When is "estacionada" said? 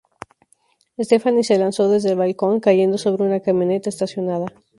3.89-4.47